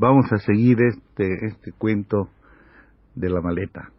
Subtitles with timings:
[0.00, 2.30] Vamos a seguir este, este cuento
[3.14, 3.90] de la maleta.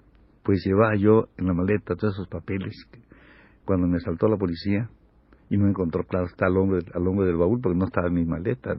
[0.42, 2.74] Pues llevaba yo en la maleta todos esos papeles
[3.66, 4.90] cuando me saltó la policía
[5.52, 8.16] y no encontró, claro, está al hombre, al hombre del baúl porque no estaba en
[8.16, 8.74] mi maleta.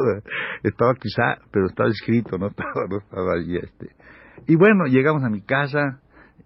[0.62, 3.58] Estaba, quizá, pero estaba escrito, no estaba, no estaba allí.
[3.58, 3.90] Este.
[4.46, 6.00] Y bueno, llegamos a mi casa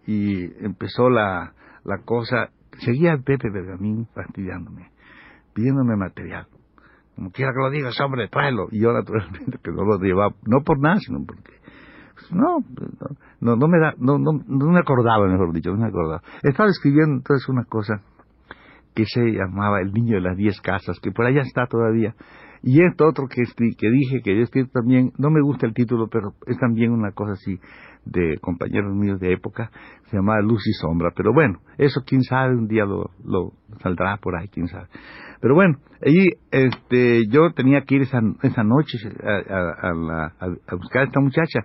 [0.04, 2.48] y empezó la, la cosa.
[2.78, 4.90] Seguía Pepe Bergamín fastidiándome,
[5.54, 6.48] pidiéndome material.
[7.18, 8.68] Como quiera que lo digas, hombre, tráelo.
[8.70, 11.50] Y yo naturalmente que no lo llevaba, no por nada, sino porque
[12.30, 12.58] no,
[13.40, 16.22] no, no me da, no, no, no me acordaba, mejor dicho, no me acordaba.
[16.44, 18.02] Estaba escribiendo entonces una cosa
[18.94, 22.14] que se llamaba El Niño de las Diez Casas, que por allá está todavía.
[22.62, 23.42] Y esto otro que,
[23.76, 27.10] que dije, que yo escrito también, no me gusta el título, pero es también una
[27.10, 27.58] cosa así
[28.04, 29.72] de compañeros míos de época,
[30.06, 31.10] se llamaba Luz y Sombra.
[31.16, 34.86] Pero bueno, eso quién sabe, un día lo, lo saldrá por ahí, quién sabe.
[35.40, 41.02] Pero bueno, allí este, yo tenía que ir esa, esa noche a, a, a, buscar
[41.02, 41.60] a esta muchacha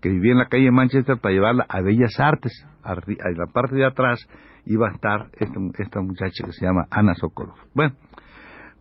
[0.00, 3.86] que vivía en la calle Manchester para llevarla a Bellas Artes, a, la parte de
[3.86, 4.20] atrás
[4.66, 7.56] iba a estar esta, esta muchacha que se llama Ana Sokolov.
[7.74, 7.94] Bueno,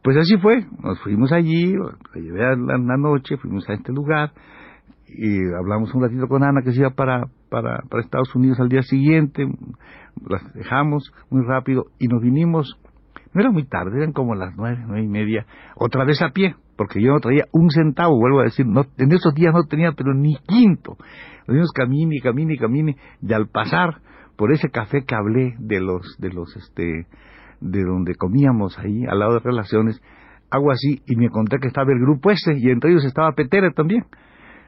[0.04, 4.32] pues así fue, nos fuimos allí, la llevé a la, noche, fuimos a este lugar
[5.08, 8.70] y hablamos un ratito con Ana que se iba para, para, para Estados Unidos al
[8.70, 9.48] día siguiente,
[10.28, 12.78] las dejamos muy rápido y nos vinimos,
[13.36, 16.56] no era muy tarde, eran como las nueve, nueve y media, otra vez a pie,
[16.78, 19.92] porque yo no traía un centavo, vuelvo a decir, no, en esos días no tenía
[19.92, 20.96] pero ni quinto.
[21.46, 24.00] Nos dimos camine, camine, camine, y al pasar
[24.38, 27.08] por ese café que hablé de los, de los, este,
[27.60, 30.02] de donde comíamos ahí, al lado de relaciones,
[30.50, 33.70] hago así, y me encontré que estaba el grupo ese, y entre ellos estaba Petera
[33.72, 34.06] también.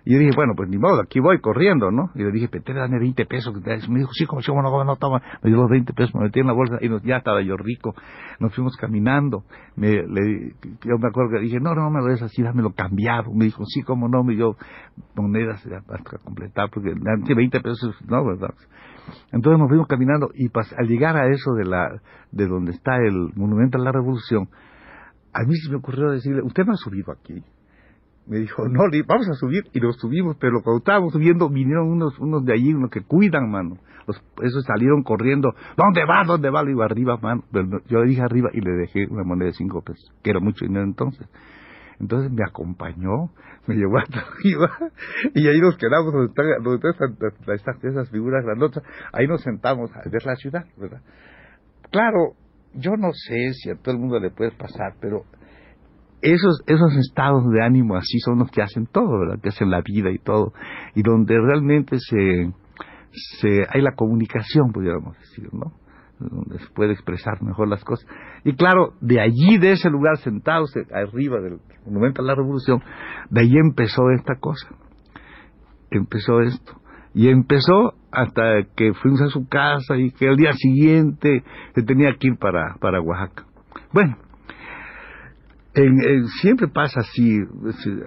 [0.07, 2.11] Y yo dije, bueno, pues ni modo, aquí voy corriendo, ¿no?
[2.15, 3.53] Y le dije, Petera, dame 20 pesos.
[3.89, 5.21] Me dijo, sí, como si no, no toma.
[5.43, 7.93] Me dio los 20 pesos, me metí en la bolsa y ya estaba yo rico.
[8.39, 9.43] Nos fuimos caminando.
[9.75, 10.53] Me, le,
[10.85, 13.33] yo me acuerdo que dije, no, no me lo des así, dámelo cambiado.
[13.33, 14.55] Me dijo, sí, como no, me dio
[15.13, 16.93] monedas hasta completar, porque
[17.35, 18.55] 20 pesos, no, ¿verdad?
[19.33, 22.01] Entonces nos fuimos caminando y al llegar a eso de, la,
[22.31, 24.47] de donde está el Monumento a la Revolución,
[25.33, 27.43] a mí se me ocurrió decirle, usted no ha subido aquí.
[28.27, 32.19] Me dijo, no, vamos a subir, y nos subimos, pero cuando estábamos subiendo vinieron unos,
[32.19, 33.77] unos de allí, unos que cuidan, mano.
[34.05, 36.23] Los, esos salieron corriendo, ¿dónde va?
[36.25, 36.63] ¿Dónde va?
[36.63, 37.43] Le iba arriba, mano.
[37.87, 40.65] yo le dije arriba y le dejé una moneda de cinco pesos, que era mucho
[40.65, 41.27] dinero entonces.
[41.99, 43.31] Entonces me acompañó,
[43.65, 44.71] me llevó hasta arriba
[45.33, 48.83] y ahí nos quedamos donde están, donde están esas figuras grandotas.
[49.13, 51.01] Ahí nos sentamos a ver la ciudad, ¿verdad?
[51.91, 52.33] Claro,
[52.73, 55.23] yo no sé si a todo el mundo le puede pasar, pero
[56.21, 59.41] esos, esos estados de ánimo así son los que hacen todo, ¿verdad?
[59.41, 60.53] Que hacen la vida y todo.
[60.95, 62.51] Y donde realmente se,
[63.39, 65.73] se hay la comunicación, podríamos decir, ¿no?
[66.19, 68.07] donde se puede expresar mejor las cosas.
[68.43, 72.81] Y claro, de allí, de ese lugar, sentados arriba del monumento a la revolución,
[73.29, 74.67] de allí empezó esta cosa.
[75.91, 76.73] Empezó esto.
[77.13, 82.15] Y empezó hasta que fuimos a su casa y que al día siguiente se tenía
[82.19, 83.45] que ir para, para Oaxaca.
[83.93, 84.17] Bueno,
[86.41, 87.37] siempre pasa así.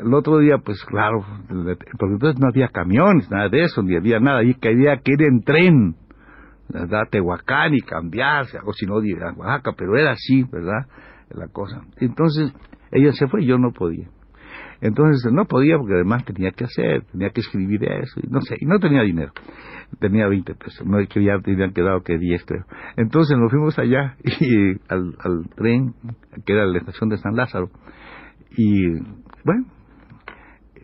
[0.03, 4.21] El otro día, pues claro, porque entonces no había camiones, nada de eso, ni había
[4.21, 4.43] nada.
[4.43, 5.97] Y que había que ir en tren
[6.73, 7.09] ¿verdad?
[7.11, 10.87] Tehuacán y cambiarse, o si no, a Oaxaca, pero era así, ¿verdad?
[11.31, 11.83] La cosa.
[11.97, 12.53] Entonces,
[12.93, 14.09] ella se fue y yo no podía.
[14.81, 18.57] Entonces, no podía porque además tenía que hacer, tenía que escribir eso, y no sé,
[18.59, 19.33] y no tenía dinero.
[19.99, 22.65] Tenía 20 pesos, no que ya tenían quedado que 10 creo.
[22.97, 25.95] Entonces nos fuimos allá y al, al tren,
[26.47, 27.71] que era la estación de San Lázaro,
[28.57, 28.89] y
[29.45, 29.67] bueno,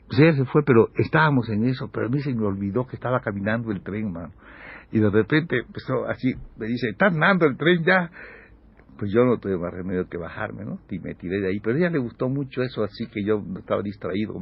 [0.08, 2.96] pues ella se fue, pero estábamos en eso, pero a mí se me olvidó que
[2.96, 4.32] estaba caminando el tren, mano
[4.92, 8.10] y de repente empezó así, me dice, ¿está andando el tren ya?
[8.98, 10.78] Pues yo no tuve más remedio que bajarme, ¿no?
[10.90, 11.60] Y me tiré de ahí.
[11.60, 14.34] Pero a ella le gustó mucho eso, así que yo estaba distraído.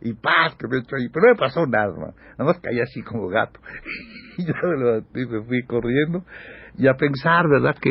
[0.00, 1.08] Y paz, que me ahí.
[1.12, 2.14] Pero no me pasó nada, man.
[2.38, 3.60] Nada más caí así como gato.
[4.38, 6.24] Y ya me levanté y me fui corriendo.
[6.76, 7.74] Y a pensar, ¿verdad?
[7.80, 7.90] Que,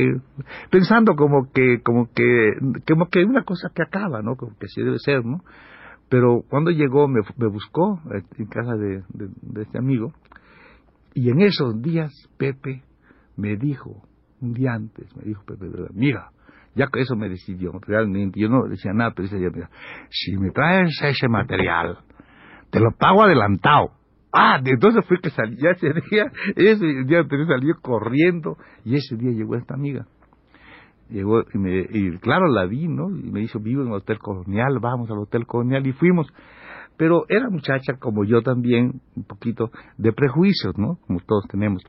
[0.71, 2.53] pensando como que, como que,
[2.88, 4.38] como que una cosa que acaba, ¿no?
[4.38, 5.42] Como que sí debe ser, ¿no?
[6.07, 7.19] Pero cuando llegó, me,
[7.50, 9.03] buscó eh, en casa de
[9.62, 10.13] este amigo
[11.18, 12.83] y en esos días Pepe
[13.38, 14.03] me dijo
[14.42, 16.31] un día antes, me dijo Pepe, mira,
[16.75, 19.69] ya que eso me decidió, realmente, yo no decía nada, pero decía, mira,
[20.10, 21.98] si me traes ese material,
[22.69, 23.92] te lo pago adelantado.
[24.31, 29.16] Ah, entonces fue que salí, ya ese día, ese día anterior salió corriendo, y ese
[29.16, 30.06] día llegó esta amiga.
[31.10, 33.10] Llegó, y, me, y claro, la vi, ¿no?
[33.10, 36.28] Y me dijo, vivo en el Hotel Colonial, vamos al Hotel Colonial, y fuimos.
[36.98, 40.98] Pero era muchacha como yo también, un poquito de prejuicios, ¿no?
[41.07, 41.81] Como todos tenemos.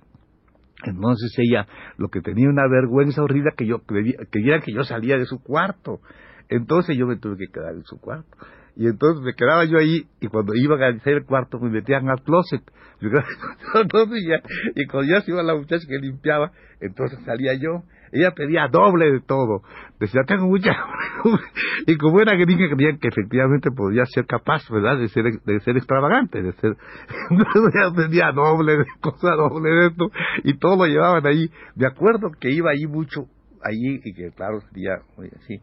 [0.85, 1.67] Entonces ella,
[1.97, 3.83] lo que tenía una vergüenza horrible que yo
[4.31, 6.01] quería que yo salía de su cuarto.
[6.49, 8.37] Entonces yo me tuve que quedar en su cuarto.
[8.77, 12.09] Y entonces me quedaba yo ahí y cuando iban a hacer el cuarto me metían
[12.09, 12.63] al closet.
[13.01, 17.83] Y cuando ya se iba la muchacha que limpiaba, entonces salía yo.
[18.13, 19.63] Ella pedía doble de todo.
[20.01, 20.71] Decía, tengo mucha
[21.87, 25.77] Y como era gringa, creían que efectivamente podía ser capaz, ¿verdad?, de ser, de ser
[25.77, 26.77] extravagante, de ser...
[27.31, 30.11] Ella pedía doble de cosa, doble de esto,
[30.45, 31.51] y todo lo llevaban ahí.
[31.75, 33.27] Me acuerdo que iba ahí mucho,
[33.63, 34.97] allí, y que claro, sería,
[35.37, 35.61] así,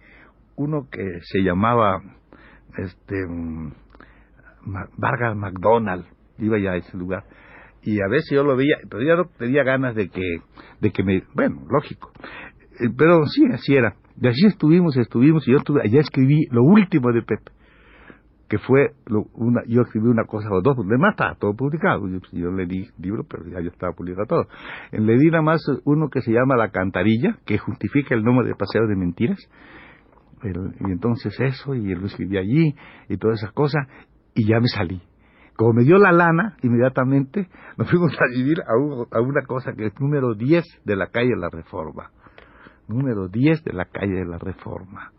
[0.55, 2.01] uno que se llamaba
[2.77, 3.71] este mm,
[4.97, 6.05] Vargas McDonald
[6.39, 7.23] iba ya a ese lugar
[7.85, 10.37] y a veces yo lo veía pero ya no tenía ganas de que
[10.81, 12.11] de que me bueno lógico
[12.79, 16.63] eh, pero sí así era y así estuvimos estuvimos y yo tuve, allá escribí lo
[16.63, 17.51] último de Pepe
[18.47, 18.91] que fue
[19.33, 22.87] una, yo escribí una cosa o dos, demás estaba todo publicado, yo, yo le di
[22.99, 24.47] libro, pero ya yo estaba publicado todo.
[24.91, 28.55] Le di nada más uno que se llama La Cantarilla, que justifica el nombre de
[28.55, 29.39] Paseo de Mentiras,
[30.43, 32.75] y entonces eso, y lo escribí allí,
[33.09, 33.87] y todas esas cosas,
[34.35, 35.01] y ya me salí.
[35.55, 37.47] Como me dio la lana, inmediatamente
[37.77, 41.37] nos fuimos a vivir a, una cosa que es número 10 de la calle de
[41.37, 42.11] la Reforma.
[42.87, 45.11] Número 10 de la calle de la Reforma.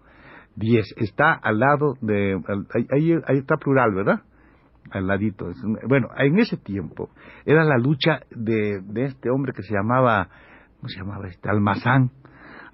[0.56, 0.94] 10.
[0.98, 2.40] Está al lado de...
[2.90, 4.22] Ahí, ahí está plural, ¿verdad?
[4.90, 5.46] Al ladito.
[5.88, 7.10] Bueno, en ese tiempo
[7.44, 10.28] era la lucha de, de este hombre que se llamaba...
[10.76, 11.48] ¿Cómo se llamaba este?
[11.48, 12.10] Almazán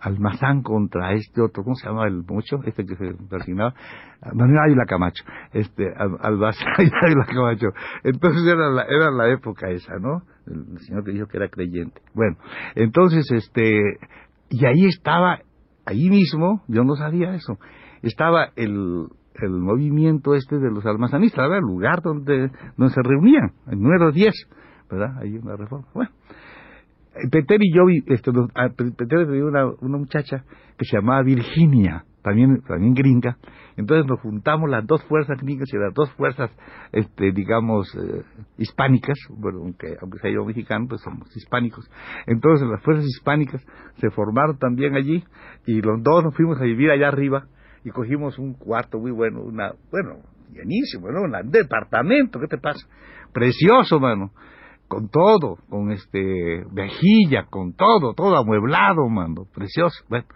[0.02, 2.58] Almazán contra este otro, ¿cómo se llama el mucho?
[2.64, 3.72] Este que se persignaba,
[4.34, 5.22] Manuel Ávila Camacho,
[5.52, 6.66] este, Almazán
[7.02, 7.68] Ávila Camacho.
[8.02, 10.22] Entonces era la, era la época esa, ¿no?
[10.46, 12.02] El señor que dijo que era creyente.
[12.14, 12.36] Bueno,
[12.74, 13.80] entonces, este,
[14.50, 15.38] y ahí estaba,
[15.86, 17.58] ahí mismo, yo no sabía eso,
[18.02, 19.06] estaba el,
[19.40, 24.10] el movimiento este de los almazanistas, era el lugar donde, donde se reunían, el número
[24.10, 24.34] 10,
[24.90, 25.18] ¿verdad?
[25.22, 25.86] Ahí en la reforma.
[25.94, 26.10] Bueno,
[27.30, 30.44] Peter y yo, este, ah, Peter tenía una, una muchacha
[30.78, 33.36] que se llamaba Virginia, también, también gringa.
[33.76, 36.50] Entonces nos juntamos las dos fuerzas gringas y las dos fuerzas,
[36.92, 38.22] este, digamos, eh,
[38.58, 41.90] hispánicas, bueno, aunque, aunque sea yo mexicano, pues somos hispánicos.
[42.26, 43.62] Entonces las fuerzas hispánicas
[43.96, 45.24] se formaron también allí
[45.66, 47.46] y los dos nos fuimos a vivir allá arriba
[47.84, 50.20] y cogimos un cuarto muy bueno, una, bueno,
[50.52, 51.22] llenísimo, ¿no?
[51.22, 52.86] Un departamento, ¿qué te pasa?
[53.32, 54.32] Precioso, mano
[54.92, 60.04] con todo, con este vejilla, con todo, todo amueblado, mando, precioso.
[60.10, 60.26] Bueno,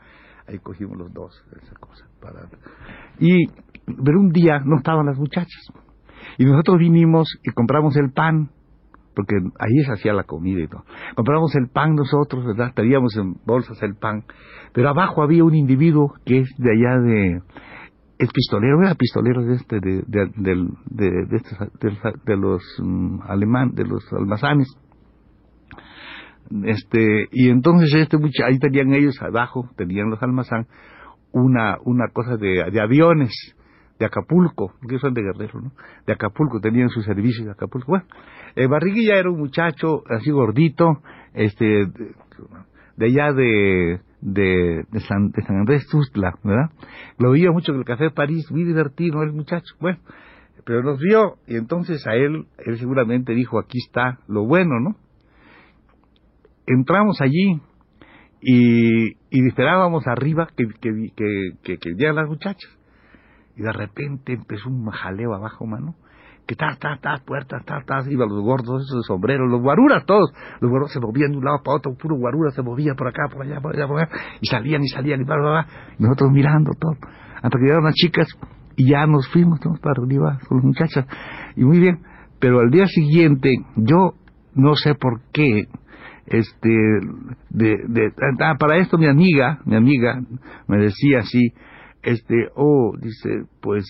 [0.49, 2.49] ahí cogimos los dos esa cosa para
[3.21, 3.49] y
[3.85, 5.69] pero un día no estaban las muchachas
[6.39, 8.49] y nosotros vinimos y compramos el pan
[9.15, 10.85] porque ahí se hacía la comida y todo.
[11.15, 12.73] Compramos el pan nosotros, ¿verdad?
[12.75, 14.25] Teníamos en bolsas el pan,
[14.73, 17.43] pero abajo había un individuo que es de allá de
[18.19, 20.31] el pistolero era pistolero de este de de,
[20.87, 21.41] de,
[22.25, 24.69] de, los um, alemán de los almazanes.
[26.65, 30.67] Este y entonces este ahí tenían ellos abajo tenían los almazán
[31.33, 33.33] una una cosa de, aviones
[33.99, 35.73] de Acapulco porque son de Guerrero no
[36.07, 37.89] de Acapulco tenían sus servicios de Acapulco.
[37.89, 38.07] Bueno
[38.55, 41.03] el Barriguilla era un muchacho así gordito
[41.35, 41.89] este
[42.97, 46.71] de allá de de, de, San, de San Andrés Tustla, ¿verdad?
[47.17, 49.99] Lo veía mucho en el Café París, muy divertido el muchacho, bueno,
[50.65, 54.97] pero nos vio y entonces a él, él seguramente dijo, aquí está lo bueno, ¿no?
[56.67, 57.61] Entramos allí
[58.43, 62.71] y, y esperábamos arriba que, que, que, que, que las muchachas.
[63.57, 65.95] Y de repente empezó un jaleo abajo, mano
[66.47, 70.33] que ta, ta, ta, puertas, ta, ta, iban los gordos, esos sombreros, los guaruras todos,
[70.61, 73.25] los guaruras se movían de un lado para otro, puro guarura se movía por acá,
[73.33, 74.09] por allá, por allá, por allá,
[74.41, 75.67] y salían y salían y bla, bla, bla,
[75.99, 76.93] y nosotros mirando todo,
[77.43, 78.29] hasta que llegaron las chicas
[78.77, 81.07] y ya nos fuimos, todos para arriba con las muchachas,
[81.57, 81.99] y muy bien,
[82.39, 84.13] pero al día siguiente, yo
[84.55, 85.65] no sé por qué,
[86.27, 86.69] este,
[87.51, 90.21] de, de, ah, para esto mi amiga, mi amiga
[90.69, 91.53] me decía así,
[92.03, 93.85] este, oh, dice, pues,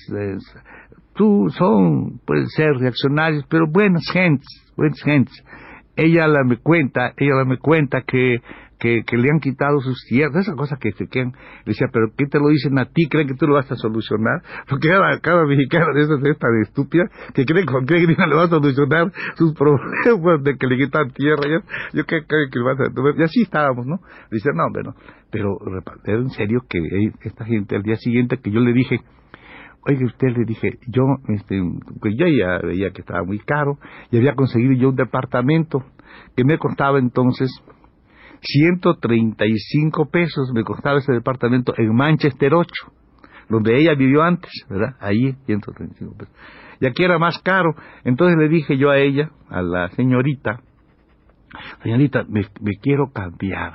[1.16, 4.46] tú son, pueden ser reaccionarios, pero buenas gentes,
[4.76, 5.34] buenas gentes.
[5.96, 8.40] ella la me cuenta, ella la me cuenta que
[8.78, 11.32] que, que, le han quitado sus tierras, esa cosa que se quedan.
[11.64, 13.08] Le decía, pero ¿qué te lo dicen a ti?
[13.08, 14.42] ¿Creen que tú lo vas a solucionar?
[14.68, 17.04] Porque cada, cada mexicano de esas es tan estúpida
[17.34, 21.10] que creen que cualquier día le va a solucionar sus problemas de que le quitan
[21.10, 21.42] tierra.
[21.48, 21.60] Yo,
[21.94, 23.18] yo que, que, que vas a...
[23.18, 23.96] Y así estábamos, ¿no?
[24.30, 24.94] Le decía, no, hombre, no.
[25.30, 25.58] Pero
[26.04, 26.78] era en serio que
[27.22, 29.00] esta gente al día siguiente que yo le dije,
[29.86, 33.78] oye, usted le dije, yo, este, yo ya veía que estaba muy caro
[34.10, 35.84] y había conseguido yo un departamento
[36.36, 37.50] que me costaba entonces
[38.40, 42.70] 135 pesos, me costaba ese departamento en Manchester 8,
[43.48, 44.96] donde ella vivió antes, ¿verdad?
[45.00, 46.34] Ahí 135 pesos.
[46.80, 47.74] Y aquí era más caro.
[48.04, 50.60] Entonces le dije yo a ella, a la señorita,
[51.82, 53.74] señorita, me quiero cambiar.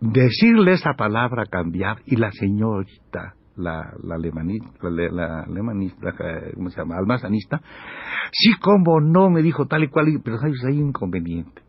[0.00, 6.14] Decirle esa palabra cambiar y la señorita la, la alemanista, la, la alemanista,
[6.54, 6.96] ¿cómo se llama?
[6.96, 7.60] Almazanista,
[8.32, 11.65] sí, como no, me dijo tal y cual, pero sabes, hay un inconveniente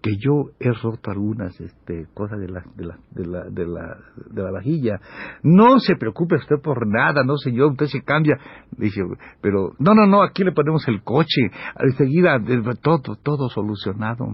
[0.00, 3.96] que yo he roto algunas este, cosas de la, de, la, de, la, de, la,
[4.30, 5.00] de la vajilla.
[5.42, 8.38] No se preocupe usted por nada, no yo, usted se cambia.
[8.76, 9.02] Dice,
[9.40, 11.50] pero, no, no, no, aquí le ponemos el coche,
[11.80, 12.38] enseguida,
[12.80, 14.26] todo, todo solucionado.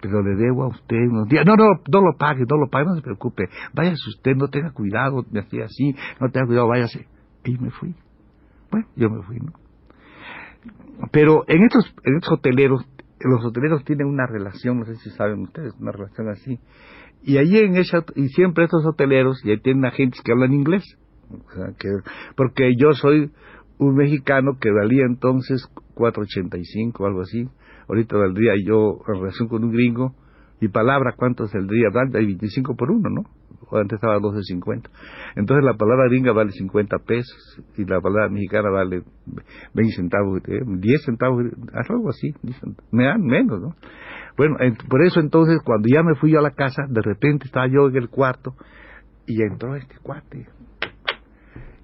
[0.00, 1.44] Pero le debo a usted unos días.
[1.44, 3.44] No, no, no lo pague, no lo pague, no se preocupe.
[3.74, 7.06] Váyase usted, no tenga cuidado, me hacía así, no tenga cuidado, váyase.
[7.44, 7.94] Y me fui.
[8.70, 9.52] Bueno, yo me fui, ¿no?
[11.10, 12.84] Pero en estos, en estos hoteleros
[13.20, 16.58] los hoteleros tienen una relación, no sé si saben ustedes, una relación así.
[17.22, 20.84] Y allí en esa, y siempre estos hoteleros, y ahí tienen agentes que hablan inglés.
[21.78, 21.88] que,
[22.36, 23.30] porque yo soy
[23.78, 27.48] un mexicano que valía entonces 4.85 o algo así.
[27.88, 30.14] Ahorita valdría yo en relación con un gringo,
[30.60, 31.88] y palabra, ¿cuánto saldría?
[32.14, 33.22] Hay 25 por uno, ¿no?
[33.72, 34.88] Antes estaba a 12.50.
[35.36, 39.02] Entonces la palabra gringa vale 50 pesos y la palabra mexicana vale
[39.74, 42.34] 20 centavos, 10 eh, centavos, algo así,
[42.90, 43.74] me dan menos, ¿no?
[44.36, 44.56] Bueno,
[44.88, 47.88] por eso entonces cuando ya me fui yo a la casa, de repente estaba yo
[47.88, 48.54] en el cuarto
[49.26, 50.46] y entró este cuate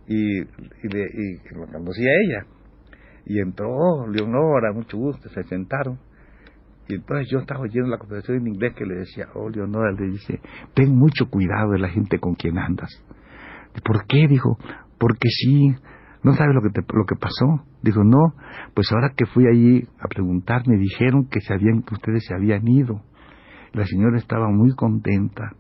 [0.07, 2.47] y, y, le, y lo conocía ella
[3.27, 5.99] y entró Leonora, mucho gusto, se sentaron
[6.89, 10.11] y entonces yo estaba oyendo la conversación en inglés que le decía, oh, Leonora, le
[10.11, 10.41] dice,
[10.75, 12.91] ten mucho cuidado de la gente con quien andas.
[13.85, 14.29] ¿Por qué?
[14.29, 14.59] Dijo,
[14.99, 15.75] porque sí,
[16.23, 17.65] no sabes lo que, lo que pasó.
[17.83, 18.35] Dijo, no,
[18.75, 22.35] pues ahora que fui allí a preguntar, me dijeron que, se habían, que ustedes se
[22.35, 23.03] habían ido.
[23.73, 25.53] La señora estaba muy contenta,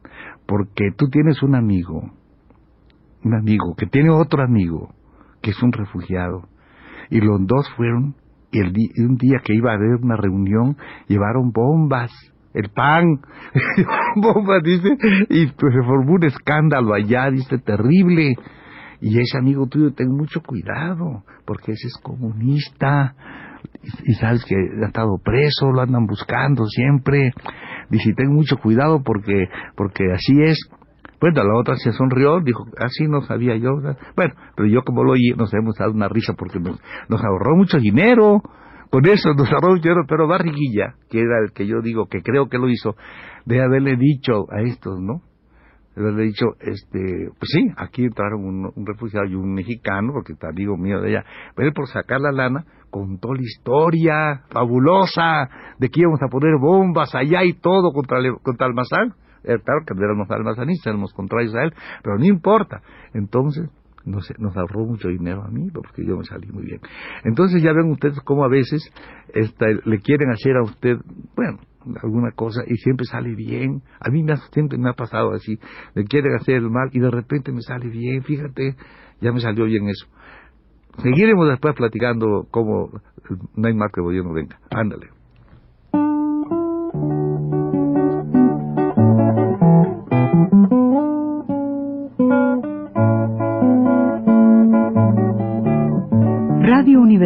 [0.46, 2.12] porque tú tienes un amigo,
[3.24, 4.94] un amigo, que tiene otro amigo,
[5.42, 6.48] que es un refugiado,
[7.10, 8.14] y los dos fueron
[8.54, 8.72] y el
[9.04, 10.76] un día que iba a haber una reunión,
[11.08, 12.12] llevaron bombas,
[12.54, 13.20] el pan,
[14.16, 14.96] bombas, dice,
[15.28, 18.36] y pues se formó un escándalo allá, dice, terrible.
[19.00, 23.14] Y ese amigo tuyo, ten mucho cuidado, porque ese es comunista,
[24.04, 27.32] y, sabes que ha estado preso, lo andan buscando siempre.
[27.90, 30.58] Dice, ten mucho cuidado porque, porque así es.
[31.20, 33.70] Bueno, la otra se sonrió, dijo, así no sabía yo.
[34.16, 37.56] Bueno, pero yo como lo oí, nos hemos dado una risa porque nos, nos ahorró
[37.56, 38.42] mucho dinero.
[38.90, 42.22] Con eso nos ahorró mucho dinero, pero Barriguilla, que era el que yo digo que
[42.22, 42.94] creo que lo hizo,
[43.44, 45.22] de haberle dicho a estos, ¿no?
[45.96, 50.48] De haberle dicho, este, pues sí, aquí entraron un, refugiado y un mexicano, porque está
[50.48, 51.24] amigo mío de allá,
[51.56, 57.14] pero por sacar la lana, contó la historia fabulosa de que íbamos a poner bombas
[57.14, 62.18] allá y todo contra, contra Almazán claro que éramos almacenistas, éramos contrarios a él, pero
[62.18, 62.82] no importa.
[63.12, 63.68] Entonces,
[64.04, 66.80] nos, nos ahorró mucho dinero a mí, porque yo me salí muy bien.
[67.24, 68.92] Entonces ya ven ustedes cómo a veces
[69.32, 70.98] esta, le quieren hacer a usted,
[71.36, 71.58] bueno,
[72.02, 73.82] alguna cosa y siempre sale bien.
[74.00, 75.58] A mí me siempre me ha pasado así,
[75.94, 78.76] le quieren hacer el mal y de repente me sale bien, fíjate,
[79.20, 80.06] ya me salió bien eso.
[81.02, 82.90] Seguiremos después platicando cómo
[83.56, 84.58] no hay mal que no venga.
[84.70, 85.08] Ándale.